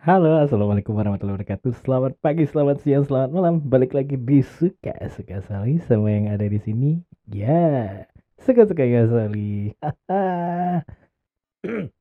Halo, 0.00 0.40
assalamualaikum 0.40 0.96
warahmatullahi 0.96 1.44
wabarakatuh. 1.44 1.76
Selamat 1.84 2.16
pagi, 2.24 2.48
selamat 2.48 2.80
siang, 2.80 3.04
selamat 3.04 3.36
malam. 3.36 3.60
Balik 3.60 3.92
lagi 3.92 4.16
di 4.16 4.40
suka 4.40 4.96
suka 5.12 5.44
Sali 5.44 5.76
sama 5.84 6.08
yang 6.08 6.32
ada 6.32 6.48
di 6.48 6.56
sini. 6.56 7.04
Ya, 7.28 8.08
suka 8.40 8.64
suka 8.64 8.80
ya 8.80 9.04
Sali. 9.04 9.76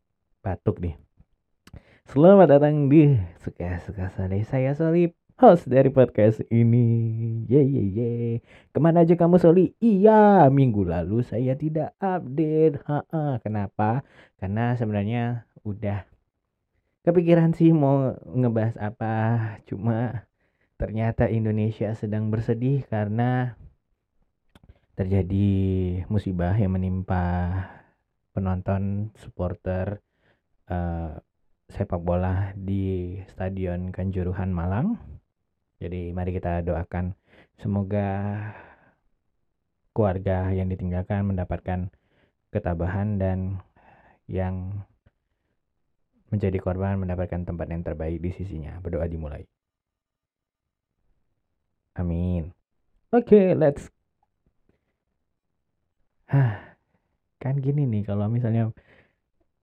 Batuk 0.48 0.80
nih. 0.80 0.96
Selamat 2.08 2.56
datang 2.56 2.88
di 2.88 3.20
suka 3.44 3.84
suka 3.84 4.08
Sali. 4.16 4.48
Saya 4.48 4.72
Soli, 4.80 5.12
host 5.36 5.68
dari 5.68 5.92
podcast 5.92 6.40
ini. 6.48 6.88
Ye 7.52 7.68
ye 7.68 7.84
ye. 7.84 8.12
Ke 8.72 8.80
mana 8.80 9.04
aja 9.04 9.20
kamu 9.20 9.44
Soli? 9.44 9.76
Iya, 9.84 10.48
minggu 10.48 10.88
lalu 10.88 11.20
saya 11.20 11.52
tidak 11.60 12.00
update. 12.00 12.80
Ha 12.88 13.04
-ha. 13.12 13.44
Kenapa? 13.44 14.08
Karena 14.40 14.72
sebenarnya 14.80 15.44
udah 15.68 16.09
kepikiran 17.10 17.58
sih 17.58 17.74
mau 17.74 18.14
ngebahas 18.30 18.78
apa 18.78 19.14
cuma 19.66 20.30
ternyata 20.78 21.26
Indonesia 21.26 21.90
sedang 21.98 22.30
bersedih 22.30 22.86
karena 22.86 23.58
terjadi 24.94 25.50
musibah 26.06 26.54
yang 26.54 26.78
menimpa 26.78 27.26
penonton 28.38 29.10
supporter 29.18 30.06
uh, 30.70 31.18
sepak 31.74 31.98
bola 31.98 32.54
di 32.54 33.18
Stadion 33.34 33.90
Kanjuruhan 33.90 34.54
Malang. 34.54 35.02
Jadi 35.82 36.14
mari 36.14 36.30
kita 36.36 36.62
doakan 36.62 37.18
semoga 37.58 38.08
keluarga 39.98 40.54
yang 40.54 40.70
ditinggalkan 40.70 41.26
mendapatkan 41.26 41.90
ketabahan 42.54 43.18
dan 43.18 43.64
yang 44.30 44.86
menjadi 46.34 46.58
korban 46.62 47.02
mendapatkan 47.02 47.42
tempat 47.46 47.68
yang 47.70 47.84
terbaik 47.86 48.18
di 48.22 48.32
sisinya. 48.34 48.78
Berdoa 48.82 49.06
dimulai. 49.10 49.44
Amin. 51.98 52.54
Oke, 53.12 53.26
okay, 53.34 53.48
let's. 53.58 53.90
Hah, 56.30 56.78
kan 57.42 57.58
gini 57.58 57.90
nih 57.90 58.06
kalau 58.06 58.30
misalnya 58.30 58.70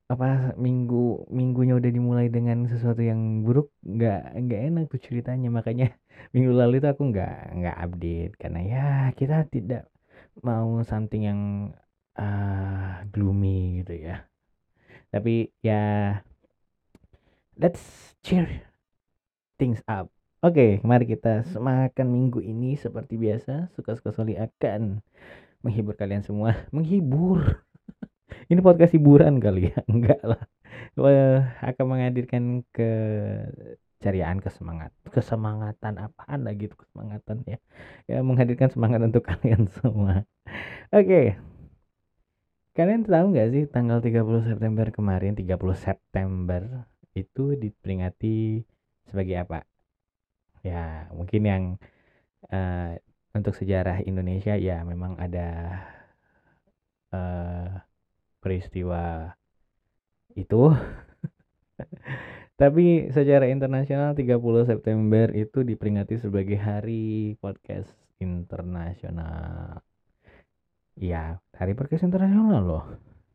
apa 0.06 0.54
minggu 0.54 1.26
minggunya 1.34 1.74
udah 1.74 1.91
dimulai 1.91 2.26
dengan 2.30 2.70
sesuatu 2.70 3.02
yang 3.02 3.42
buruk 3.42 3.74
nggak 3.82 4.38
nggak 4.38 4.60
enak 4.70 4.84
tuh 4.86 5.02
ceritanya 5.02 5.50
makanya 5.50 5.98
minggu 6.34 6.52
lalu 6.54 6.78
itu 6.78 6.88
aku 6.94 7.02
nggak 7.10 7.34
nggak 7.58 7.76
update 7.84 8.32
karena 8.38 8.60
ya 8.62 8.86
kita 9.19 9.34
tidak 9.50 9.82
mau 10.46 10.78
something 10.86 11.22
yang 11.26 11.41
uh, 12.14 13.02
gloomy 13.10 13.82
gitu 13.82 13.98
ya 13.98 14.22
tapi 15.10 15.50
ya 15.58 15.82
let's 17.56 18.12
cheer 18.20 18.68
things 19.56 19.80
up. 19.88 20.12
Oke, 20.44 20.52
okay, 20.52 20.70
mari 20.84 21.08
kita 21.08 21.48
semakan 21.48 22.12
minggu 22.12 22.44
ini 22.44 22.76
seperti 22.76 23.16
biasa. 23.16 23.72
Suka-suka 23.72 24.12
Soli 24.12 24.36
akan 24.36 25.00
menghibur 25.64 25.96
kalian 25.96 26.22
semua. 26.22 26.54
Menghibur. 26.76 27.64
ini 28.52 28.60
podcast 28.60 28.92
hiburan 28.92 29.40
kali 29.40 29.72
ya? 29.72 29.80
Enggak 29.92 30.20
lah. 30.22 30.42
akan 31.64 31.84
menghadirkan 31.88 32.62
ke 32.68 32.90
cariaan 33.96 34.38
kesemangat 34.44 34.92
kesemangatan 35.08 35.96
apaan 35.96 36.44
lagi 36.44 36.68
itu 36.68 36.76
kesemangatan 36.76 37.42
ya 37.48 37.58
ya 38.04 38.20
menghadirkan 38.20 38.68
semangat 38.68 39.00
untuk 39.00 39.24
kalian 39.24 39.72
semua 39.72 40.28
oke 40.92 41.00
okay. 41.00 41.26
kalian 42.76 43.08
tahu 43.08 43.32
nggak 43.32 43.48
sih 43.56 43.64
tanggal 43.66 44.04
30 44.04 44.52
September 44.52 44.86
kemarin 44.92 45.32
30 45.32 45.48
September 45.80 46.86
itu 47.17 47.56
diperingati 47.56 48.61
sebagai 49.09 49.36
apa? 49.41 49.64
Ya, 50.61 51.09
mungkin 51.17 51.42
yang 51.48 51.62
uh, 52.53 52.92
untuk 53.33 53.56
sejarah 53.56 54.05
Indonesia 54.05 54.56
ya 54.56 54.84
memang 54.84 55.17
ada 55.17 55.81
uh, 57.16 57.81
peristiwa 58.44 59.32
itu. 60.37 60.72
Tapi 62.60 63.12
secara 63.12 63.53
internasional 63.53 64.16
30 64.16 64.41
September 64.65 65.28
itu 65.37 65.60
diperingati 65.60 66.16
sebagai 66.16 66.56
Hari 66.56 67.37
Podcast 67.37 67.93
Internasional. 68.16 69.84
Ya, 70.97 71.37
Hari 71.53 71.76
Podcast 71.76 72.09
Internasional 72.09 72.65
loh. 72.65 72.84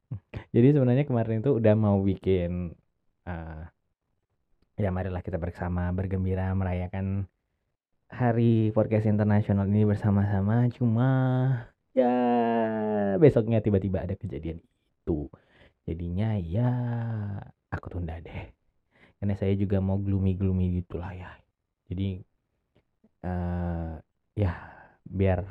Jadi 0.55 0.73
sebenarnya 0.73 1.05
kemarin 1.05 1.45
itu 1.45 1.61
udah 1.61 1.75
mau 1.77 2.01
bikin 2.01 2.73
uh, 3.27 3.63
ya 4.79 4.89
marilah 4.89 5.21
kita 5.21 5.37
bersama 5.37 5.93
bergembira 5.93 6.49
merayakan 6.57 7.29
Hari 8.11 8.75
Podcast 8.75 9.07
Internasional 9.07 9.69
ini 9.71 9.87
bersama-sama. 9.87 10.67
Cuma 10.75 11.09
ya 11.95 12.15
besoknya 13.21 13.63
tiba-tiba 13.63 14.03
ada 14.03 14.15
kejadian 14.19 14.59
itu. 14.59 15.31
Jadinya 15.87 16.35
ya 16.37 16.69
aku 17.71 17.87
tunda 17.93 18.19
deh. 18.19 18.51
Karena 19.21 19.37
saya 19.37 19.53
juga 19.55 19.77
mau 19.79 20.01
gloomy-gloomy 20.01 20.81
gitulah 20.81 21.13
ya. 21.13 21.31
Jadi 21.87 22.19
uh, 23.23 23.95
ya 24.35 24.51
biar 25.05 25.45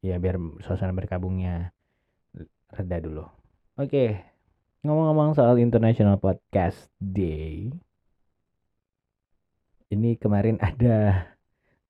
ya 0.00 0.16
biar 0.16 0.36
suasana 0.64 0.94
berkabungnya 0.96 1.70
reda 2.72 2.98
dulu. 3.02 3.24
Oke, 3.76 3.88
okay. 3.88 4.08
Ngomong-ngomong 4.86 5.34
soal 5.34 5.58
International 5.58 6.14
Podcast 6.14 6.86
Day, 7.02 7.74
ini 9.90 10.14
kemarin 10.14 10.62
ada 10.62 11.26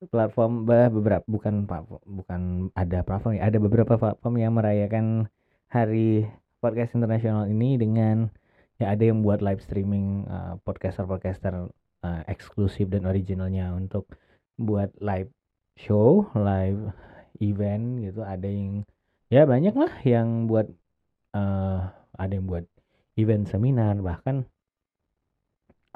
platform 0.09 0.65
beberapa 0.65 1.21
bukan 1.29 1.69
bukan 2.09 2.41
ada 2.73 3.05
platform 3.05 3.37
ya 3.37 3.53
ada 3.53 3.61
beberapa 3.61 4.01
platform 4.01 4.35
yang 4.41 4.57
merayakan 4.57 5.29
hari 5.69 6.25
podcast 6.65 6.97
internasional 6.97 7.45
ini 7.53 7.77
dengan 7.77 8.33
ya 8.81 8.97
ada 8.97 9.05
yang 9.05 9.21
buat 9.21 9.45
live 9.45 9.61
streaming 9.61 10.25
uh, 10.33 10.57
podcaster 10.65 11.05
podcaster 11.05 11.69
uh, 12.01 12.23
eksklusif 12.33 12.89
dan 12.89 13.05
originalnya 13.05 13.77
untuk 13.77 14.09
buat 14.57 14.89
live 15.05 15.29
show 15.77 16.33
live 16.33 16.81
event 17.45 18.09
gitu. 18.09 18.25
Ada 18.25 18.49
yang 18.49 18.89
ya 19.29 19.45
banyak 19.45 19.77
lah 19.77 19.93
yang 20.01 20.49
buat 20.49 20.73
uh, 21.37 21.93
ada 22.17 22.33
yang 22.33 22.49
buat 22.49 22.65
event 23.17 23.49
seminar 23.49 23.97
bahkan 24.05 24.45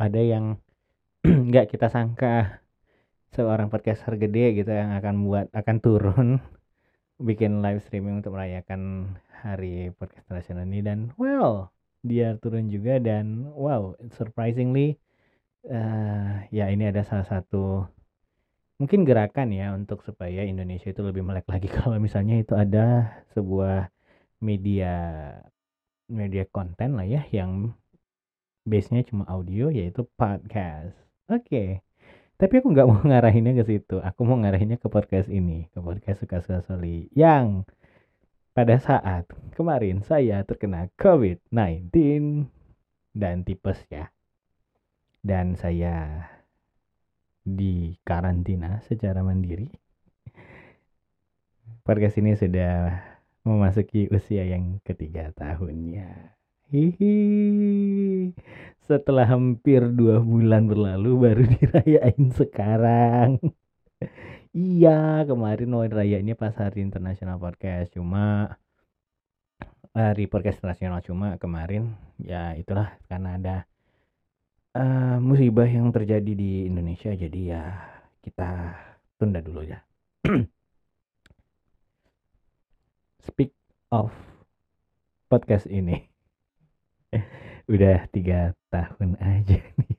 ada 0.01 0.21
yang 0.21 0.57
nggak 1.49 1.69
kita 1.69 1.93
sangka 1.93 2.65
seorang 3.31 3.71
podcaster 3.71 4.17
gede 4.19 4.59
gitu 4.59 4.73
yang 4.73 4.97
akan 4.97 5.29
buat 5.29 5.47
akan 5.55 5.77
turun 5.79 6.29
bikin 7.29 7.61
live 7.61 7.85
streaming 7.85 8.25
untuk 8.25 8.35
merayakan 8.35 9.15
hari 9.45 9.93
podcast 9.95 10.27
nasional 10.33 10.67
ini. 10.67 10.81
Dan 10.81 10.99
well 11.21 11.69
dia 12.01 12.35
turun 12.41 12.73
juga 12.73 12.97
dan 12.97 13.53
wow 13.53 13.93
surprisingly 14.17 14.97
uh, 15.69 16.49
ya 16.49 16.73
ini 16.73 16.89
ada 16.89 17.05
salah 17.05 17.29
satu 17.29 17.85
mungkin 18.81 19.05
gerakan 19.05 19.53
ya 19.53 19.77
untuk 19.77 20.01
supaya 20.01 20.41
Indonesia 20.49 20.89
itu 20.89 21.05
lebih 21.05 21.21
melek 21.21 21.45
lagi. 21.45 21.69
Kalau 21.77 22.01
misalnya 22.01 22.41
itu 22.41 22.57
ada 22.57 23.21
sebuah 23.37 23.93
media 24.41 24.97
media 26.11 26.45
konten 26.51 26.99
lah 26.99 27.07
ya 27.07 27.23
yang 27.31 27.73
base-nya 28.67 29.07
cuma 29.07 29.25
audio 29.31 29.73
yaitu 29.73 30.05
podcast. 30.19 30.93
Oke. 31.31 31.47
Okay. 31.47 31.69
Tapi 32.41 32.65
aku 32.65 32.73
nggak 32.73 32.89
mau 32.91 33.01
ngarahinnya 33.05 33.53
ke 33.57 33.65
situ. 33.69 34.01
Aku 34.01 34.25
mau 34.25 34.37
ngarahinnya 34.41 34.81
ke 34.81 34.89
podcast 34.89 35.29
ini, 35.29 35.69
ke 35.71 35.79
podcast 35.81 36.25
suka-suka 36.25 36.65
Soli 36.65 37.09
yang 37.13 37.65
pada 38.57 38.81
saat 38.83 39.29
kemarin 39.55 40.03
saya 40.03 40.43
terkena 40.43 40.91
COVID-19 40.99 41.93
dan 43.15 43.45
tipes 43.45 43.79
ya. 43.93 44.09
Dan 45.21 45.53
saya 45.55 46.29
di 47.45 48.01
karantina 48.09 48.81
secara 48.89 49.21
mandiri. 49.21 49.69
Podcast 51.85 52.17
ini 52.21 52.37
sudah 52.37 53.10
memasuki 53.45 54.07
usia 54.13 54.45
yang 54.45 54.79
ketiga 54.85 55.33
tahunnya. 55.37 56.37
Hihi. 56.71 57.17
Setelah 58.87 59.27
hampir 59.27 59.83
dua 59.91 60.23
bulan 60.23 60.71
berlalu 60.71 61.11
baru 61.19 61.43
dirayain 61.59 62.31
sekarang. 62.37 63.43
iya, 64.55 65.27
kemarin 65.27 65.69
mau 65.71 65.83
rayainnya 65.83 66.39
pas 66.39 66.55
hari 66.55 66.87
internasional 66.87 67.43
podcast. 67.43 67.91
Cuma 67.91 68.55
hari 69.91 70.31
podcast 70.31 70.63
internasional 70.63 71.03
cuma 71.03 71.35
kemarin 71.43 71.99
ya 72.23 72.55
itulah 72.55 72.95
karena 73.11 73.35
ada 73.35 73.57
uh, 74.79 75.19
musibah 75.19 75.67
yang 75.67 75.91
terjadi 75.91 76.31
di 76.31 76.71
Indonesia 76.71 77.11
jadi 77.11 77.41
ya 77.43 77.65
kita 78.23 78.79
tunda 79.19 79.43
dulu 79.43 79.67
ya. 79.67 79.83
speak 83.31 83.55
of 83.95 84.11
podcast 85.31 85.71
ini. 85.71 86.11
Udah 87.73 88.11
tiga 88.11 88.59
tahun 88.75 89.15
aja 89.23 89.63
nih. 89.63 89.99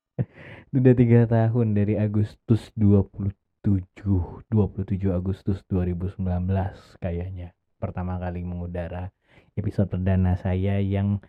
Udah 0.76 0.94
tiga 0.96 1.28
tahun 1.28 1.76
dari 1.76 2.00
Agustus 2.00 2.72
27 2.72 3.36
27 4.48 4.48
Agustus 5.12 5.60
2019 5.68 6.16
kayaknya. 7.04 7.52
Pertama 7.76 8.16
kali 8.16 8.40
mengudara 8.40 9.12
episode 9.52 9.92
perdana 9.92 10.40
saya 10.40 10.80
yang 10.80 11.20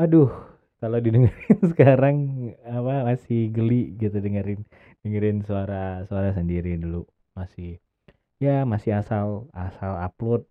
aduh 0.00 0.32
kalau 0.80 0.96
didengerin 0.96 1.60
sekarang 1.76 2.16
apa 2.64 3.04
masih 3.04 3.52
geli 3.52 3.92
gitu 4.00 4.16
dengerin 4.16 4.64
dengerin 5.04 5.44
suara 5.44 6.08
suara 6.08 6.32
sendiri 6.32 6.80
dulu. 6.80 7.04
Masih 7.36 7.76
ya 8.40 8.64
masih 8.64 8.96
asal 8.96 9.52
asal 9.52 10.00
upload 10.00 10.48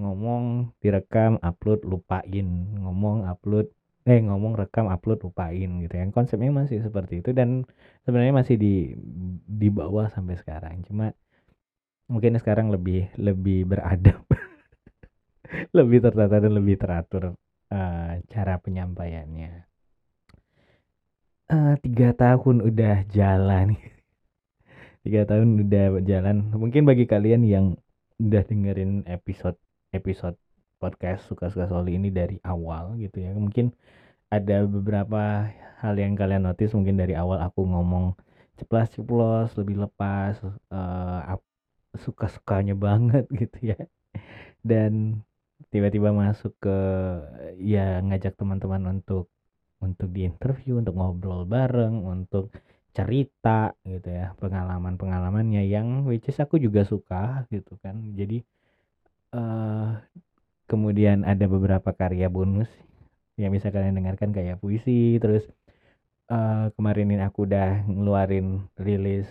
ngomong 0.00 0.72
direkam 0.80 1.36
upload 1.42 1.84
lupain. 1.84 2.48
Ngomong 2.80 3.28
upload 3.28 3.68
eh 4.02 4.18
ngomong 4.18 4.58
rekam 4.58 4.90
upload 4.90 5.22
lupain 5.22 5.70
gitu 5.82 5.94
ya. 5.94 6.04
Konsepnya 6.10 6.50
masih 6.50 6.82
seperti 6.82 7.22
itu 7.22 7.30
dan 7.30 7.68
sebenarnya 8.06 8.34
masih 8.34 8.56
di 8.58 8.94
di 9.46 9.68
bawah 9.68 10.10
sampai 10.10 10.36
sekarang. 10.40 10.82
Cuma 10.86 11.14
mungkin 12.10 12.36
sekarang 12.36 12.68
lebih 12.68 13.08
lebih 13.16 13.64
beradab 13.64 14.20
lebih 15.76 15.98
tertata 16.02 16.42
dan 16.42 16.52
lebih 16.52 16.76
teratur 16.76 17.38
uh, 17.72 18.12
cara 18.28 18.54
penyampaiannya. 18.58 19.64
Uh, 21.52 21.74
tiga 21.84 22.16
tahun 22.16 22.64
udah 22.64 23.04
jalan. 23.12 23.76
Tiga 25.02 25.26
tahun 25.26 25.66
udah 25.66 25.98
jalan. 26.06 26.54
Mungkin 26.54 26.86
bagi 26.86 27.10
kalian 27.10 27.42
yang 27.42 27.74
udah 28.22 28.42
dengerin 28.46 29.02
episode 29.10 29.58
episode 29.92 30.36
podcast 30.82 31.28
suka-suka 31.30 31.70
soli 31.70 31.94
ini 32.00 32.10
dari 32.10 32.40
awal 32.42 32.98
gitu 32.98 33.22
ya. 33.22 33.30
Mungkin 33.36 33.70
ada 34.32 34.64
beberapa 34.66 35.46
hal 35.78 35.94
yang 35.94 36.18
kalian 36.18 36.48
notice 36.48 36.74
mungkin 36.74 36.98
dari 36.98 37.14
awal 37.14 37.38
aku 37.38 37.62
ngomong 37.68 38.16
ceplas-ceplos 38.58 39.54
lebih 39.60 39.84
lepas 39.84 40.40
uh, 40.72 41.38
suka-sukanya 41.94 42.74
banget 42.74 43.28
gitu 43.40 43.76
ya. 43.76 43.78
Dan 44.64 45.22
tiba-tiba 45.70 46.10
masuk 46.10 46.56
ke 46.58 46.78
ya 47.60 48.02
ngajak 48.02 48.34
teman-teman 48.34 48.98
untuk 48.98 49.30
untuk 49.82 50.08
di 50.14 50.26
interview 50.26 50.78
untuk 50.78 50.94
ngobrol 50.94 51.42
bareng 51.46 52.06
untuk 52.06 52.54
cerita 52.92 53.72
gitu 53.88 54.08
ya 54.12 54.36
pengalaman-pengalamannya 54.36 55.64
yang 55.64 56.04
which 56.04 56.28
is 56.28 56.38
aku 56.38 56.60
juga 56.60 56.84
suka 56.84 57.48
gitu 57.48 57.74
kan. 57.80 57.98
Jadi 58.14 58.44
uh, 59.32 60.00
kemudian 60.70 61.24
ada 61.28 61.44
beberapa 61.48 61.92
karya 61.92 62.32
bonus 62.32 62.68
yang 63.36 63.52
bisa 63.52 63.72
kalian 63.72 63.96
dengarkan 63.96 64.30
kayak 64.32 64.60
puisi 64.60 65.16
terus 65.18 65.44
uh, 66.32 66.72
kemarin 66.76 67.12
ini 67.12 67.22
aku 67.24 67.48
udah 67.48 67.84
ngeluarin 67.88 68.68
rilis 68.80 69.28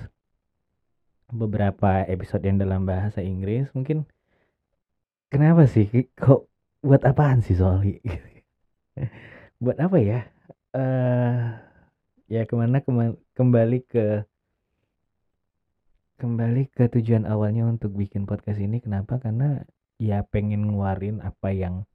beberapa 1.31 2.03
episode 2.05 2.43
yang 2.43 2.59
dalam 2.59 2.83
bahasa 2.83 3.23
Inggris. 3.23 3.71
Mungkin 3.71 4.03
kenapa 5.31 5.65
sih? 5.65 5.87
Kok 6.13 6.45
buat 6.83 7.01
apaan 7.07 7.39
sih 7.41 7.55
Soli 7.55 7.97
buat 9.63 9.79
apa 9.79 9.97
ya? 9.97 10.27
Uh, 10.71 11.55
ya 12.31 12.47
ke 12.47 12.53
mana 12.55 12.79
kema 12.79 13.15
kembali 13.35 13.79
ke 13.87 14.23
kembali 16.21 16.69
ke 16.71 16.85
tujuan 16.99 17.25
awalnya 17.25 17.65
untuk 17.65 17.95
bikin 17.95 18.29
podcast 18.29 18.61
ini. 18.61 18.83
Kenapa? 18.83 19.17
Karena 19.17 19.63
ya 20.01 20.25
pengen 20.25 20.65
ngeluarin 20.65 21.21
apa 21.21 21.53
yang 21.53 21.85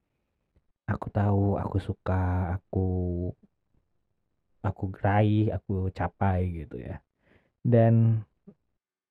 aku 0.86 1.10
tahu 1.10 1.58
aku 1.58 1.82
suka 1.82 2.54
aku 2.54 2.86
aku 4.62 4.84
gerai 4.94 5.50
aku 5.50 5.90
capai 5.90 6.62
gitu 6.62 6.78
ya. 6.78 7.02
Dan 7.66 8.22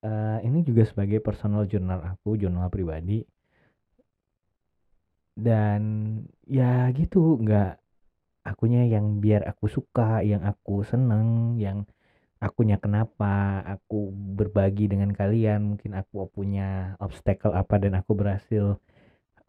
uh, 0.07 0.39
ini 0.47 0.63
juga 0.63 0.87
sebagai 0.87 1.19
personal 1.19 1.67
journal 1.67 1.99
aku 2.15 2.39
jurnal 2.39 2.71
pribadi. 2.71 3.27
Dan 5.35 5.81
ya 6.47 6.87
gitu 6.95 7.35
nggak 7.43 7.75
akunya 8.47 8.87
yang 8.87 9.19
biar 9.19 9.43
aku 9.43 9.67
suka 9.67 10.23
yang 10.23 10.39
aku 10.47 10.87
seneng 10.87 11.59
yang 11.59 11.83
akunya 12.45 12.77
kenapa? 12.77 13.65
Aku 13.65 14.13
berbagi 14.13 14.85
dengan 14.85 15.09
kalian 15.09 15.75
mungkin 15.75 15.97
aku 15.97 16.29
punya 16.29 16.93
obstacle 17.01 17.57
apa 17.57 17.81
dan 17.81 17.97
aku 17.97 18.13
berhasil 18.13 18.77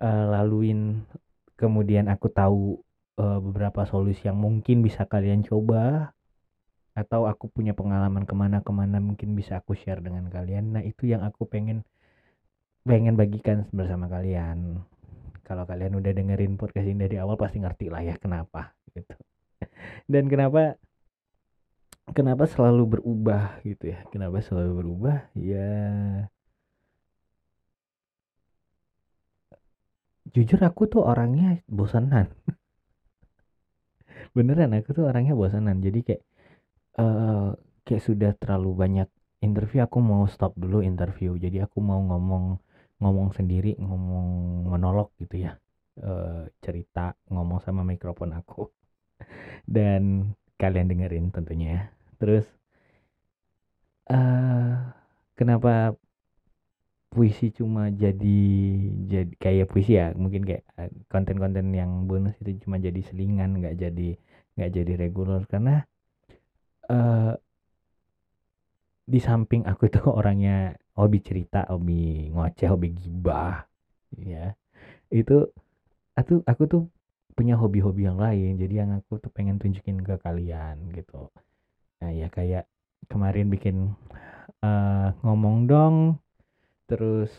uh, 0.01 0.25
laluin. 0.33 1.05
Kemudian 1.61 2.09
aku 2.09 2.33
tahu 2.33 2.81
uh, 3.21 3.41
beberapa 3.45 3.85
solusi 3.85 4.25
yang 4.25 4.41
mungkin 4.41 4.81
bisa 4.81 5.05
kalian 5.05 5.45
coba 5.45 6.17
atau 6.97 7.29
aku 7.29 7.53
punya 7.53 7.77
pengalaman 7.77 8.25
ke 8.25 8.33
mana-kemana 8.33 9.05
mungkin 9.05 9.37
bisa 9.37 9.61
aku 9.61 9.77
share 9.77 10.01
dengan 10.01 10.33
kalian. 10.33 10.81
Nah 10.81 10.83
itu 10.83 11.13
yang 11.13 11.21
aku 11.21 11.45
pengen 11.45 11.85
pengen 12.89 13.21
bagikan 13.21 13.69
bersama 13.77 14.09
kalian. 14.09 14.81
Kalau 15.45 15.69
kalian 15.69 15.95
udah 16.01 16.13
dengerin 16.17 16.57
podcast 16.57 16.89
ini 16.89 17.05
dari 17.05 17.21
awal 17.21 17.37
pasti 17.37 17.61
ngerti 17.61 17.93
lah 17.93 18.01
ya 18.01 18.17
kenapa 18.17 18.73
gitu. 18.97 19.13
Dan 20.13 20.33
kenapa 20.33 20.81
kenapa 22.15 22.45
selalu 22.47 22.99
berubah 22.99 23.63
gitu 23.67 23.91
ya? 23.95 24.05
Kenapa 24.13 24.39
selalu 24.45 24.73
berubah? 24.83 25.17
Ya 25.35 25.71
jujur 30.35 30.61
aku 30.61 30.91
tuh 30.91 31.01
orangnya 31.07 31.65
bosanan 31.65 32.29
beneran 34.37 34.75
aku 34.77 34.93
tuh 34.93 35.09
orangnya 35.09 35.33
bosanan 35.33 35.81
jadi 35.81 36.03
kayak 36.03 36.23
uh, 37.01 37.57
kayak 37.87 38.03
sudah 38.05 38.31
terlalu 38.37 38.71
banyak 38.77 39.09
interview 39.41 39.85
aku 39.85 39.99
mau 40.03 40.25
stop 40.27 40.57
dulu 40.57 40.83
interview. 40.83 41.37
Jadi 41.37 41.61
aku 41.63 41.79
mau 41.85 42.01
ngomong 42.01 42.59
ngomong 42.99 43.29
sendiri 43.37 43.77
ngomong 43.79 44.27
monolog 44.67 45.13
gitu 45.21 45.47
ya. 45.47 45.55
Uh, 45.97 46.45
cerita 46.61 47.17
ngomong 47.33 47.63
sama 47.65 47.87
mikrofon 47.87 48.35
aku. 48.37 48.69
Dan 49.65 50.33
kalian 50.61 50.89
dengerin 50.89 51.33
tentunya 51.33 51.69
ya 51.73 51.83
terus 52.21 52.47
uh, 54.11 54.75
kenapa 55.39 55.95
puisi 57.11 57.49
cuma 57.55 57.89
jadi 57.89 58.41
jadi 59.09 59.33
kayak 59.41 59.67
puisi 59.73 59.97
ya? 59.97 60.13
Mungkin 60.13 60.43
kayak 60.45 60.65
eh, 60.77 60.91
konten-konten 61.09 61.73
yang 61.73 62.05
bonus 62.05 62.37
itu 62.45 62.61
cuma 62.67 62.77
jadi 62.77 63.01
selingan 63.09 63.57
nggak 63.57 63.77
jadi 63.79 64.09
nggak 64.59 64.71
jadi 64.77 64.93
reguler. 65.01 65.43
Karena 65.49 65.81
uh, 66.93 67.33
di 69.07 69.21
samping 69.23 69.63
aku 69.65 69.89
itu 69.89 70.01
orangnya 70.19 70.77
hobi 70.99 71.19
cerita 71.23 71.65
hobi 71.71 72.31
ngoceh 72.35 72.69
hobi 72.69 72.89
gibah 72.93 73.65
ya. 74.21 74.53
Itu 75.09 75.51
aku 76.19 76.43
aku 76.45 76.63
tuh 76.69 76.83
punya 77.37 77.55
hobi-hobi 77.57 78.09
yang 78.09 78.19
lain. 78.21 78.61
Jadi 78.61 78.75
yang 78.81 78.91
aku 78.93 79.21
tuh 79.25 79.31
pengen 79.33 79.57
tunjukin 79.61 80.01
ke 80.05 80.21
kalian 80.21 80.93
gitu 80.93 81.33
ya 82.13 82.29
kayak 82.31 82.69
kemarin 83.11 83.47
bikin 83.51 83.77
uh, 84.63 85.15
ngomong 85.23 85.67
dong 85.71 85.97
terus 86.91 87.31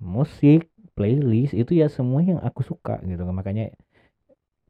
musik 0.00 0.70
playlist 0.94 1.54
itu 1.54 1.78
ya 1.78 1.86
semua 1.86 2.22
yang 2.24 2.40
aku 2.42 2.62
suka 2.66 2.98
gitu 3.06 3.22
makanya 3.30 3.70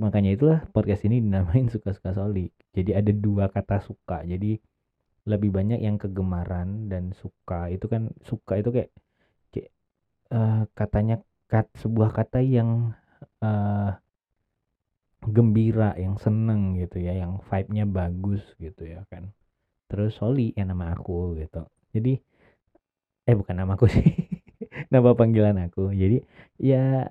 makanya 0.01 0.31
itulah 0.33 0.59
podcast 0.73 1.05
ini 1.09 1.21
dinamain 1.25 1.69
suka-suka 1.75 2.13
soli 2.17 2.53
jadi 2.71 3.03
ada 3.03 3.11
dua 3.11 3.51
kata 3.51 3.83
suka. 3.83 4.23
Jadi 4.23 4.59
lebih 5.27 5.51
banyak 5.51 5.81
yang 5.83 5.99
kegemaran 5.99 6.87
dan 6.91 7.11
suka. 7.15 7.71
Itu 7.71 7.91
kan 7.91 8.15
suka 8.23 8.63
itu 8.63 8.71
kayak, 8.71 8.91
kayak 9.51 9.71
uh, 10.31 10.63
katanya 10.79 11.17
kat 11.51 11.67
sebuah 11.83 12.15
kata 12.15 12.41
yang 12.47 12.95
uh, 13.43 13.99
gembira, 15.25 15.93
yang 16.01 16.17
seneng 16.17 16.77
gitu 16.81 17.01
ya, 17.01 17.13
yang 17.17 17.41
vibe-nya 17.45 17.85
bagus 17.85 18.43
gitu 18.57 18.89
ya 18.89 19.05
kan. 19.13 19.33
Terus 19.91 20.17
Soli 20.17 20.57
yang 20.57 20.73
nama 20.73 20.97
aku 20.97 21.37
gitu. 21.37 21.67
Jadi 21.93 22.21
eh 23.29 23.35
bukan 23.37 23.57
nama 23.57 23.77
aku 23.77 23.87
sih. 23.95 24.07
nama 24.93 25.13
panggilan 25.13 25.57
aku. 25.69 25.93
Jadi 25.93 26.25
ya 26.57 27.09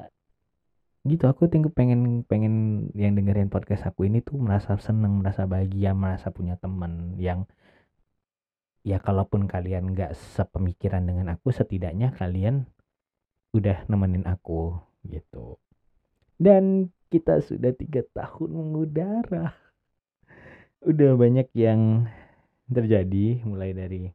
gitu 1.07 1.25
aku 1.31 1.47
tinggal 1.47 1.71
pengen 1.71 2.27
pengen 2.27 2.87
yang 2.91 3.15
dengerin 3.15 3.47
podcast 3.47 3.87
aku 3.87 4.09
ini 4.09 4.19
tuh 4.25 4.37
merasa 4.41 4.75
seneng, 4.81 5.21
merasa 5.21 5.45
bahagia, 5.47 5.95
merasa 5.95 6.29
punya 6.33 6.59
temen 6.59 7.15
yang 7.21 7.47
ya 8.83 8.97
kalaupun 8.99 9.47
kalian 9.47 9.91
nggak 9.91 10.15
sepemikiran 10.15 11.03
dengan 11.03 11.35
aku 11.35 11.51
setidaknya 11.51 12.15
kalian 12.15 12.67
udah 13.51 13.83
nemenin 13.89 14.23
aku 14.29 14.77
gitu 15.03 15.59
dan 16.39 16.93
kita 17.09 17.41
sudah 17.41 17.73
tiga 17.73 18.05
tahun 18.13 18.49
mengudara. 18.53 19.57
Udah 20.85 21.17
banyak 21.17 21.49
yang 21.57 22.07
terjadi 22.69 23.41
mulai 23.43 23.73
dari 23.73 24.13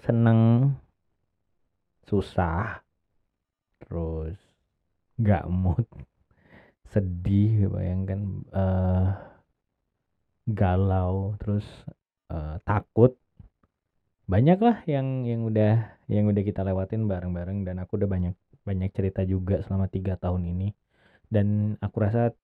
seneng, 0.00 0.72
susah, 2.08 2.80
terus 3.78 4.34
gak 5.20 5.46
mood, 5.46 5.86
sedih, 6.90 7.70
bayangkan 7.70 8.42
uh, 8.50 9.14
galau, 10.48 11.36
terus 11.38 11.64
uh, 12.32 12.58
takut 12.64 13.14
banyak 14.26 14.58
lah 14.64 14.80
yang 14.88 15.28
yang 15.28 15.44
udah 15.44 15.92
yang 16.08 16.24
udah 16.24 16.40
kita 16.40 16.64
lewatin 16.64 17.04
bareng-bareng 17.04 17.68
dan 17.68 17.82
aku 17.84 18.00
udah 18.00 18.08
banyak 18.08 18.34
banyak 18.64 18.90
cerita 18.94 19.26
juga 19.26 19.60
selama 19.60 19.90
tiga 19.90 20.16
tahun 20.16 20.46
ini 20.46 20.72
dan 21.32 21.80
aku 21.80 21.96
rasa 22.04 22.36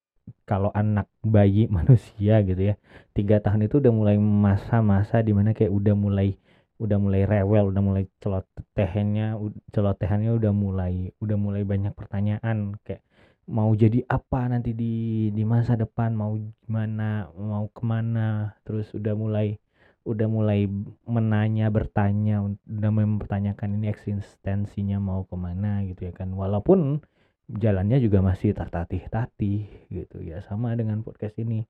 kalau 0.49 0.73
anak 0.73 1.07
bayi 1.21 1.69
manusia 1.77 2.41
gitu 2.41 2.73
ya 2.73 2.75
tiga 3.13 3.45
tahun 3.45 3.69
itu 3.69 3.85
udah 3.85 3.93
mulai 3.93 4.17
masa-masa 4.17 5.21
di 5.21 5.37
mana 5.37 5.53
kayak 5.53 5.73
udah 5.73 5.93
mulai 5.93 6.41
udah 6.79 6.97
mulai 6.97 7.27
rewel 7.27 7.75
udah 7.75 7.83
mulai 7.83 8.05
celotehannya 8.23 9.37
celotehannya 9.75 10.31
udah 10.33 10.53
mulai 10.55 11.11
udah 11.21 11.37
mulai 11.37 11.63
banyak 11.67 11.93
pertanyaan 11.93 12.79
kayak 12.87 13.03
mau 13.49 13.73
jadi 13.73 14.05
apa 14.05 14.45
nanti 14.53 14.77
di 14.77 14.95
di 15.33 15.43
masa 15.49 15.73
depan 15.75 16.13
mau 16.13 16.37
gimana 16.37 17.33
mau 17.33 17.67
ke 17.73 17.83
mana. 17.83 18.53
Terus 18.63 18.93
udah 18.93 19.17
mulai 19.17 19.57
udah 20.05 20.29
mulai 20.29 20.69
menanya 21.09 21.73
bertanya 21.73 22.45
udah 22.45 22.91
mempertanyakan 22.93 23.81
ini 23.81 23.89
eksistensinya 23.93 25.01
mau 25.01 25.25
ke 25.25 25.37
mana 25.37 25.81
gitu 25.89 26.09
ya 26.09 26.13
kan. 26.13 26.29
Walaupun 26.37 27.01
jalannya 27.49 27.99
juga 28.05 28.21
masih 28.21 28.53
tertatih-tatih 28.53 29.89
gitu 29.89 30.17
ya 30.21 30.45
sama 30.45 30.77
dengan 30.77 31.01
podcast 31.01 31.37
ini. 31.41 31.65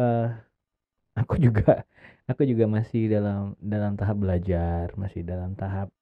Uh, 0.00 0.32
aku 1.12 1.36
juga 1.44 1.84
aku 2.24 2.48
juga 2.48 2.64
masih 2.64 3.12
dalam 3.12 3.52
dalam 3.60 3.92
tahap 4.00 4.16
belajar 4.16 4.88
masih 4.96 5.20
dalam 5.20 5.52
tahap 5.52 5.92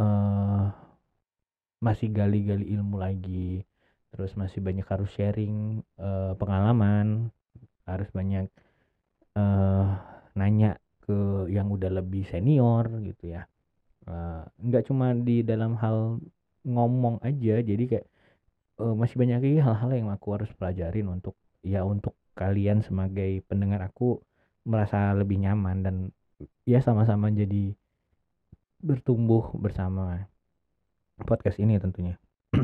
uh, 0.00 0.72
masih 1.84 2.08
gali-gali 2.08 2.72
ilmu 2.72 2.96
lagi. 2.96 3.68
Terus 4.14 4.32
masih 4.38 4.62
banyak 4.64 4.86
harus 4.88 5.10
sharing 5.12 5.84
uh, 6.00 6.32
pengalaman 6.40 7.28
harus 7.84 8.08
banyak 8.16 8.48
uh, 9.36 10.00
nanya 10.32 10.80
ke 11.04 11.46
yang 11.52 11.68
udah 11.68 11.92
lebih 11.92 12.24
senior 12.24 12.88
gitu 13.04 13.36
ya. 13.36 13.44
Uh, 14.08 14.44
nggak 14.60 14.88
cuma 14.88 15.12
di 15.12 15.44
dalam 15.44 15.76
hal 15.76 16.20
ngomong 16.64 17.20
aja 17.20 17.60
jadi 17.60 17.84
kayak 17.84 18.06
uh, 18.80 18.94
masih 18.96 19.16
banyak 19.20 19.38
lagi 19.40 19.60
hal-hal 19.60 19.90
yang 19.92 20.08
aku 20.10 20.28
harus 20.36 20.50
pelajarin 20.56 21.08
untuk 21.12 21.36
ya 21.64 21.84
untuk 21.84 22.16
kalian 22.34 22.82
sebagai 22.82 23.44
pendengar 23.46 23.84
aku 23.86 24.18
merasa 24.64 25.12
lebih 25.12 25.38
nyaman 25.44 25.76
dan 25.84 25.96
ya 26.64 26.80
sama-sama 26.80 27.30
jadi 27.30 27.76
bertumbuh 28.84 29.54
bersama 29.56 30.28
podcast 31.24 31.56
ini 31.62 31.78
tentunya. 31.78 32.18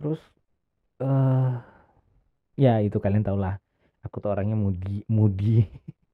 Terus 0.00 0.20
uh, 1.00 1.62
ya 2.58 2.80
itu 2.82 2.98
kalian 2.98 3.24
tau 3.24 3.38
lah 3.38 3.58
aku 4.04 4.20
tuh 4.20 4.30
orangnya 4.30 4.54
mudi 4.54 5.02
mudi 5.10 5.64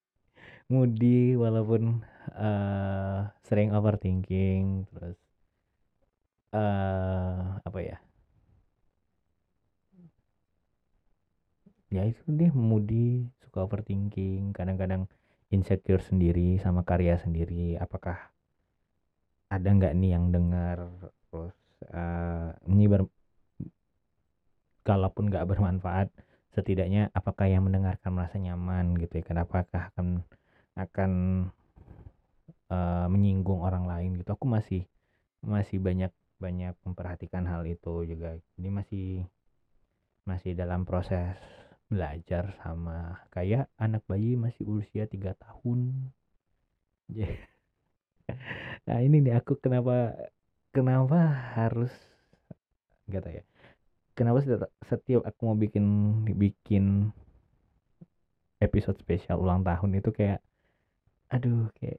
mudi 0.72 1.34
walaupun 1.34 2.00
uh, 2.38 3.28
sering 3.44 3.74
overthinking 3.74 4.86
terus 4.94 5.18
uh, 6.54 7.58
apa 7.62 7.78
ya? 7.80 7.98
Ya 11.90 12.06
itu 12.06 12.22
deh 12.30 12.54
mudi 12.54 13.26
suka 13.42 13.66
overthinking 13.66 14.54
kadang-kadang 14.54 15.10
insecure 15.50 16.02
sendiri 16.02 16.62
sama 16.62 16.86
karya 16.86 17.18
sendiri. 17.18 17.74
Apakah 17.82 18.30
ada 19.50 19.68
nggak 19.68 19.98
nih 19.98 20.14
yang 20.14 20.30
dengar? 20.30 20.86
Terus 21.30 21.54
uh, 21.90 22.54
ini 22.70 22.86
ber 22.86 23.10
kalaupun 24.86 25.28
nggak 25.28 25.46
bermanfaat 25.50 26.08
setidaknya 26.50 27.10
apakah 27.14 27.46
yang 27.46 27.66
mendengarkan 27.66 28.14
merasa 28.14 28.38
nyaman 28.38 28.94
gitu 29.02 29.18
ya? 29.18 29.24
Kenapa 29.26 29.66
akan 29.66 30.22
akan 30.78 31.12
uh, 32.70 33.06
menyinggung 33.10 33.66
orang 33.66 33.90
lain 33.90 34.18
gitu? 34.18 34.30
Aku 34.34 34.46
masih 34.46 34.86
masih 35.42 35.82
banyak 35.82 36.14
banyak 36.40 36.74
memperhatikan 36.82 37.44
hal 37.46 37.62
itu 37.68 38.08
juga. 38.08 38.40
Ini 38.56 38.68
masih 38.72 39.28
masih 40.24 40.52
dalam 40.56 40.88
proses 40.88 41.36
belajar 41.90 42.54
sama 42.62 43.18
kayak 43.34 43.68
anak 43.76 44.02
bayi 44.08 44.34
masih 44.40 44.64
usia 44.66 45.04
tiga 45.06 45.36
tahun. 45.36 46.10
Nah 48.86 49.02
ini 49.02 49.18
nih 49.26 49.34
aku 49.42 49.58
kenapa 49.58 50.14
kenapa 50.70 51.18
harus 51.58 51.90
gak 53.10 53.26
tahu 53.26 53.34
ya 53.34 53.44
kenapa 54.14 54.38
setiap 54.86 55.26
aku 55.26 55.40
mau 55.50 55.58
bikin 55.58 55.84
bikin 56.38 57.10
episode 58.60 59.00
spesial 59.00 59.40
ulang 59.40 59.64
tahun 59.64 59.98
itu 59.98 60.12
kayak 60.12 60.44
aduh 61.32 61.72
kayak 61.80 61.98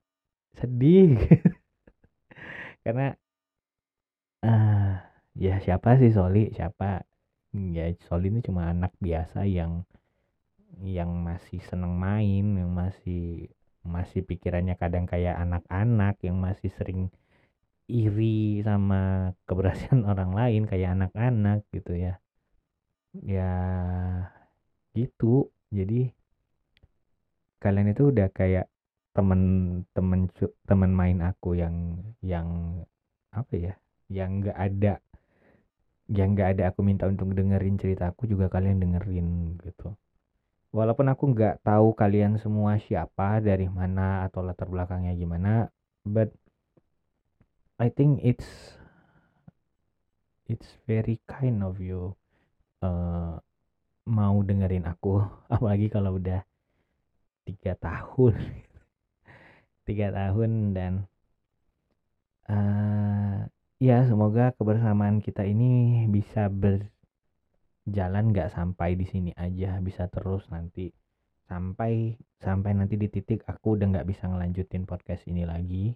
sedih. 0.60 1.18
Karena 2.86 3.16
ya 5.42 5.56
siapa 5.66 5.90
sih 5.98 6.12
Soli? 6.14 6.54
Siapa? 6.54 7.02
Ya 7.76 7.86
Soli 8.08 8.30
ini 8.32 8.40
cuma 8.46 8.70
anak 8.70 8.94
biasa 9.02 9.40
yang 9.50 9.84
yang 10.80 11.12
masih 11.28 11.60
seneng 11.70 11.94
main 12.00 12.46
yang 12.56 12.72
masih 12.72 13.52
masih 13.84 14.22
pikirannya 14.24 14.78
kadang 14.78 15.06
kayak 15.10 15.36
anak-anak 15.44 16.16
yang 16.22 16.38
masih 16.38 16.70
sering 16.78 17.10
iri 17.90 18.62
sama 18.64 19.34
keberhasilan 19.50 20.06
orang 20.12 20.32
lain 20.32 20.64
kayak 20.70 20.96
anak-anak 20.96 21.66
gitu 21.74 21.94
ya. 21.98 22.14
Ya 23.18 23.52
gitu. 24.94 25.50
Jadi 25.74 26.14
kalian 27.62 27.94
itu 27.94 28.14
udah 28.14 28.30
kayak 28.32 28.70
temen-temen 29.12 30.32
temen 30.70 30.92
main 30.96 31.20
aku 31.20 31.60
yang 31.60 32.00
yang 32.24 32.48
apa 33.36 33.54
ya 33.60 33.74
yang 34.08 34.40
nggak 34.40 34.56
ada 34.56 34.94
yang 36.12 36.36
nggak 36.36 36.60
ada 36.60 36.64
aku 36.76 36.84
minta 36.84 37.08
untuk 37.08 37.32
dengerin 37.32 37.80
cerita 37.80 38.12
aku 38.12 38.28
juga 38.28 38.52
kalian 38.52 38.84
dengerin 38.84 39.56
gitu. 39.64 39.96
Walaupun 40.76 41.08
aku 41.12 41.24
nggak 41.36 41.64
tahu 41.64 41.96
kalian 41.96 42.40
semua 42.40 42.80
siapa 42.80 43.40
dari 43.40 43.68
mana 43.68 44.28
atau 44.28 44.44
latar 44.44 44.72
belakangnya 44.72 45.12
gimana 45.20 45.68
but 46.08 46.32
I 47.82 47.90
think 47.90 48.22
it's 48.22 48.46
it's 50.46 50.70
very 50.86 51.18
kind 51.26 51.64
of 51.64 51.80
you 51.80 52.14
uh, 52.84 53.40
mau 54.06 54.36
dengerin 54.44 54.86
aku. 54.86 55.24
Apalagi 55.54 55.88
kalau 55.88 56.20
udah 56.20 56.44
tiga 57.48 57.74
tahun. 57.80 58.36
Tiga 59.82 60.14
tahun 60.14 60.78
dan 60.78 60.94
uh, 62.46 63.50
ya 63.82 64.06
semoga 64.06 64.54
kebersamaan 64.54 65.26
kita 65.26 65.42
ini 65.42 66.06
bisa 66.06 66.54
berjalan 66.54 68.30
nggak 68.30 68.54
sampai 68.54 68.94
di 68.94 69.10
sini 69.10 69.34
aja 69.34 69.82
bisa 69.82 70.06
terus 70.06 70.46
nanti 70.54 70.94
sampai 71.50 72.16
sampai 72.40 72.72
nanti 72.78 72.96
di 72.96 73.12
titik 73.12 73.42
aku 73.44 73.76
udah 73.76 73.90
nggak 73.92 74.08
bisa 74.08 74.30
ngelanjutin 74.30 74.88
podcast 74.88 75.28
ini 75.28 75.44
lagi. 75.44 75.92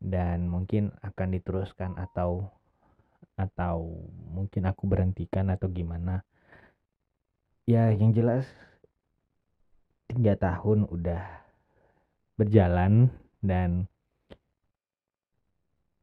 Dan 0.00 0.48
mungkin 0.48 0.94
akan 1.02 1.28
diteruskan 1.36 1.98
atau 1.98 2.48
atau 3.36 4.06
mungkin 4.32 4.64
aku 4.64 4.88
berhentikan 4.88 5.52
atau 5.52 5.68
gimana. 5.68 6.24
Ya 7.68 7.90
yang 7.92 8.14
jelas 8.16 8.48
tiga 10.08 10.38
tahun 10.38 10.88
udah 10.88 11.20
berjalan 12.38 13.10
dan 13.44 13.90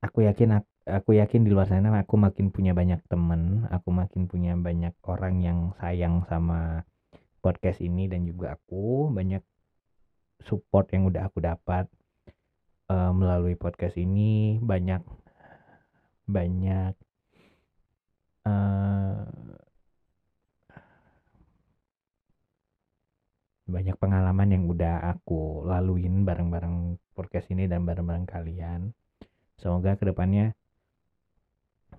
aku 0.04 0.28
yakin 0.28 0.62
aku 0.84 1.16
yakin 1.16 1.48
di 1.48 1.50
luar 1.52 1.72
sana 1.72 1.96
aku 1.96 2.20
makin 2.20 2.52
punya 2.52 2.76
banyak 2.76 3.00
temen 3.08 3.64
aku 3.72 3.90
makin 3.92 4.28
punya 4.28 4.52
banyak 4.60 4.92
orang 5.08 5.40
yang 5.40 5.60
sayang 5.80 6.28
sama 6.28 6.84
podcast 7.40 7.80
ini 7.80 8.12
dan 8.12 8.28
juga 8.28 8.60
aku 8.60 9.08
banyak 9.12 9.44
support 10.44 10.92
yang 10.92 11.08
udah 11.08 11.32
aku 11.32 11.40
dapat 11.40 11.88
uh, 12.92 13.12
melalui 13.16 13.56
podcast 13.56 13.96
ini 13.96 14.60
banyak 14.60 15.00
banyak 16.28 16.96
uh, 18.48 19.24
banyak 23.64 23.96
pengalaman 23.96 24.50
yang 24.52 24.64
udah 24.68 25.16
aku 25.16 25.64
laluin 25.64 26.28
bareng-bareng 26.28 27.00
podcast 27.16 27.50
ini 27.50 27.66
dan 27.66 27.88
bareng-bareng 27.88 28.28
kalian. 28.28 28.92
Semoga 29.58 29.96
ke 29.96 30.04
depannya 30.06 30.54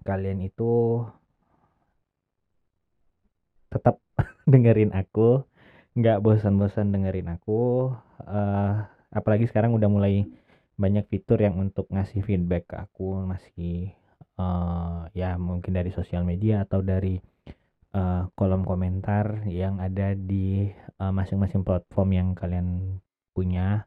kalian 0.05 0.45
itu 0.45 1.03
tetap 3.73 3.99
dengerin 4.53 4.95
aku, 4.95 5.43
nggak 5.99 6.21
bosan-bosan 6.23 6.95
dengerin 6.95 7.33
aku. 7.35 7.91
Uh, 8.23 8.87
apalagi 9.11 9.51
sekarang 9.51 9.75
udah 9.75 9.91
mulai 9.91 10.29
banyak 10.79 11.07
fitur 11.11 11.39
yang 11.39 11.59
untuk 11.59 11.87
ngasih 11.91 12.23
feedback 12.27 12.67
ke 12.71 12.77
aku 12.79 13.23
masih 13.27 13.95
uh, 14.39 15.07
ya 15.15 15.39
mungkin 15.39 15.71
dari 15.71 15.95
sosial 15.95 16.27
media 16.27 16.67
atau 16.67 16.83
dari 16.83 17.19
uh, 17.95 18.27
kolom 18.35 18.67
komentar 18.67 19.47
yang 19.47 19.79
ada 19.79 20.15
di 20.19 20.71
masing 20.95 21.43
masing-masing 21.43 21.63
platform 21.67 22.09
yang 22.15 22.29
kalian 22.39 22.99
waktunya 23.35 23.83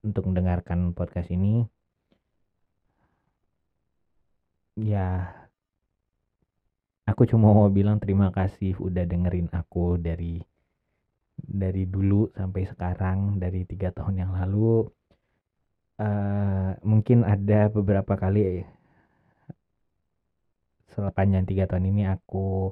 untuk 0.00 0.24
mendengarkan 0.24 0.96
podcast 0.96 1.28
ini. 1.28 1.68
Ya, 4.76 5.32
aku 7.06 7.22
cuma 7.30 7.54
mau 7.54 7.70
bilang 7.70 8.02
terima 8.02 8.34
kasih 8.34 8.74
udah 8.82 9.06
dengerin 9.06 9.48
aku 9.54 9.96
dari 9.96 10.42
dari 11.38 11.86
dulu 11.86 12.34
sampai 12.34 12.66
sekarang 12.66 13.38
dari 13.38 13.62
tiga 13.68 13.94
tahun 13.94 14.26
yang 14.26 14.32
lalu. 14.34 14.90
Uh, 15.96 16.76
mungkin 16.84 17.24
ada 17.24 17.72
beberapa 17.72 18.20
kali 18.20 18.60
sepanjang 20.92 21.48
tiga 21.48 21.64
tahun 21.64 21.88
ini 21.88 22.04
aku 22.04 22.68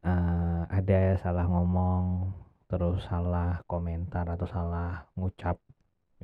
uh, 0.00 0.62
ada 0.72 1.20
salah 1.20 1.44
ngomong 1.44 2.32
terus 2.64 3.04
salah 3.04 3.60
komentar 3.68 4.24
atau 4.24 4.48
salah 4.48 5.04
ngucap 5.18 5.60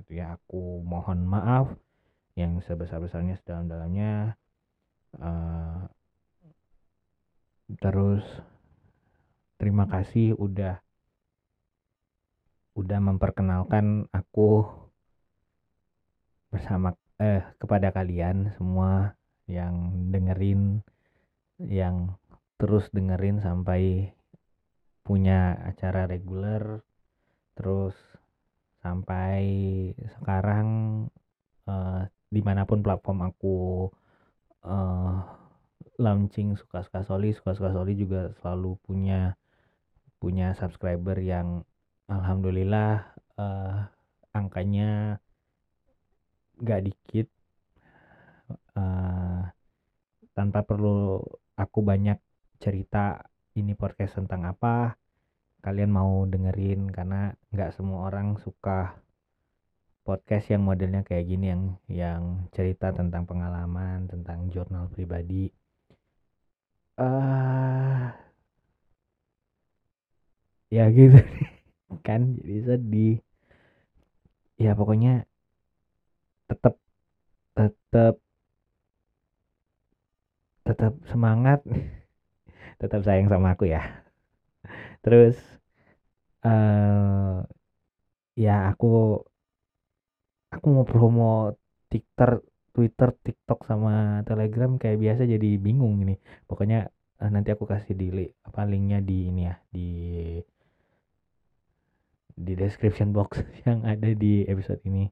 gitu 0.01 0.23
ya. 0.23 0.41
Aku 0.41 0.81
mohon 0.81 1.27
maaf 1.29 1.75
yang 2.33 2.65
sebesar-besarnya 2.65 3.37
sedalam-dalamnya. 3.41 4.41
Uh, 5.17 5.89
terus 7.67 8.23
terima 9.59 9.91
kasih 9.91 10.39
udah 10.39 10.79
udah 12.79 13.01
memperkenalkan 13.03 14.07
aku 14.15 14.69
bersama 16.53 16.95
eh 17.19 17.43
kepada 17.57 17.91
kalian 17.91 18.55
semua 18.55 19.17
yang 19.49 20.07
dengerin 20.13 20.85
yang 21.59 22.15
terus 22.61 22.87
dengerin 22.93 23.41
sampai 23.41 24.13
punya 25.03 25.57
acara 25.65 26.05
reguler 26.05 26.85
terus 27.57 27.97
sampai 28.85 29.43
sekarang 30.21 30.69
uh, 31.67 32.05
di 32.29 32.41
mana 32.45 32.69
pun 32.69 32.85
platform 32.85 33.33
aku 33.33 33.89
uh, 34.69 35.46
launching 35.97 36.57
suka-suka 36.57 37.03
soli. 37.05 37.33
Suka-suka 37.33 37.73
soli 37.73 37.97
juga 37.97 38.33
selalu 38.41 38.77
punya 38.85 39.35
punya 40.17 40.57
subscriber 40.57 41.21
yang 41.21 41.63
alhamdulillah 42.09 43.05
uh, 43.37 43.89
angkanya 44.33 45.21
gak 46.61 46.89
dikit. 46.89 47.29
Uh, 48.77 49.49
tanpa 50.37 50.63
perlu 50.63 51.25
aku 51.57 51.81
banyak 51.81 52.21
cerita 52.61 53.25
ini 53.57 53.73
podcast 53.73 54.21
tentang 54.21 54.45
apa 54.45 55.01
kalian 55.65 55.91
mau 55.91 56.23
dengerin 56.29 56.93
karena 56.93 57.33
nggak 57.51 57.73
semua 57.75 58.07
orang 58.07 58.37
suka 58.39 59.01
podcast 60.07 60.53
yang 60.55 60.63
modelnya 60.63 61.03
kayak 61.03 61.27
gini 61.27 61.47
yang 61.51 61.63
yang 61.91 62.23
cerita 62.55 62.95
tentang 62.95 63.27
pengalaman 63.27 64.07
tentang 64.07 64.47
jurnal 64.53 64.87
pribadi 64.93 65.51
uh, 66.99 68.13
ya 70.75 70.85
gitu 70.97 71.19
kan 72.07 72.21
jadi 72.41 72.57
sedih. 72.69 73.15
Ya 74.57 74.73
pokoknya 74.73 75.29
tetap 76.49 76.75
tetap 77.57 78.15
tetap 80.67 80.93
semangat. 81.11 81.61
Tetap 82.77 83.01
sayang 83.09 83.33
sama 83.33 83.57
aku 83.57 83.65
ya. 83.73 84.05
Terus 85.01 85.33
uh, 86.45 87.41
ya 88.37 88.69
aku 88.69 88.87
aku 90.55 90.67
mau 90.75 90.85
promo 90.85 91.57
Twitter 91.89 92.31
Twitter 92.77 93.09
TikTok 93.25 93.65
sama 93.65 94.21
Telegram 94.29 94.77
kayak 94.77 95.01
biasa 95.01 95.25
jadi 95.25 95.57
bingung 95.57 96.05
ini 96.05 96.21
pokoknya 96.45 96.93
uh, 97.25 97.31
nanti 97.33 97.57
aku 97.57 97.65
kasih 97.65 97.97
di 97.97 98.13
apa 98.45 98.69
linknya 98.69 99.01
di 99.01 99.33
ini 99.33 99.43
ya 99.49 99.57
di 99.73 99.89
di 102.37 102.53
description 102.53 103.17
box 103.17 103.41
yang 103.65 103.81
ada 103.89 104.13
di 104.13 104.45
episode 104.45 104.85
ini 104.85 105.09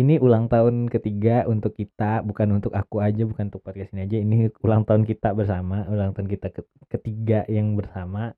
ini 0.00 0.16
ulang 0.16 0.48
tahun 0.48 0.88
ketiga 0.88 1.44
untuk 1.44 1.76
kita, 1.76 2.24
bukan 2.24 2.48
untuk 2.56 2.72
aku 2.72 3.04
aja, 3.04 3.28
bukan 3.28 3.52
untuk 3.52 3.60
podcast 3.60 3.92
ini 3.92 4.08
aja. 4.08 4.16
Ini 4.24 4.48
ulang 4.64 4.88
tahun 4.88 5.04
kita 5.04 5.36
bersama, 5.36 5.84
ulang 5.84 6.16
tahun 6.16 6.32
kita 6.32 6.48
ketiga 6.88 7.44
yang 7.44 7.76
bersama. 7.76 8.32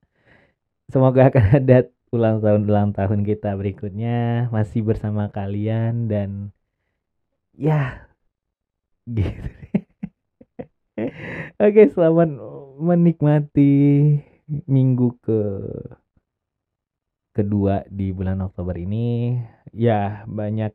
Semoga 0.91 1.25
akan 1.31 1.45
ada 1.63 1.87
ulang 2.15 2.39
tahun 2.39 2.61
ulang 2.67 2.89
tahun 2.95 3.27
kita 3.27 3.55
berikutnya 3.59 4.47
masih 4.51 4.87
bersama 4.87 5.27
kalian 5.31 6.07
dan 6.07 6.54
ya 7.55 8.05
gitu. 9.05 9.49
Oke, 11.59 11.91
selamat 11.91 12.29
menikmati 12.79 13.73
minggu 14.65 15.19
ke 15.21 15.41
kedua 17.35 17.83
di 17.91 18.15
bulan 18.15 18.39
Oktober 18.41 18.79
ini. 18.79 19.37
Ya, 19.75 20.23
banyak 20.25 20.71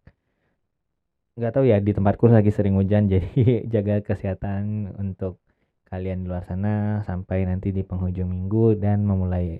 nggak 1.41 1.53
tahu 1.57 1.65
ya 1.65 1.81
di 1.81 1.97
tempatku 1.97 2.29
lagi 2.29 2.53
sering 2.53 2.77
hujan 2.77 3.09
jadi 3.13 3.65
jaga 3.65 4.05
kesehatan 4.05 4.93
untuk 5.01 5.41
kalian 5.89 6.23
di 6.23 6.27
luar 6.29 6.45
sana 6.45 7.01
sampai 7.09 7.49
nanti 7.49 7.73
di 7.73 7.81
penghujung 7.81 8.29
minggu 8.29 8.77
dan 8.77 9.09
memulai 9.09 9.57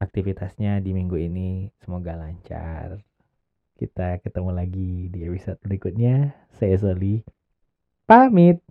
aktivitasnya 0.00 0.80
di 0.80 0.96
minggu 0.96 1.14
ini 1.20 1.68
semoga 1.84 2.16
lancar 2.16 3.04
kita 3.82 4.22
ketemu 4.22 4.50
lagi 4.54 5.10
di 5.10 5.26
episode 5.26 5.58
berikutnya. 5.66 6.30
Saya 6.54 6.78
Soli 6.78 7.18
pamit 8.06 8.62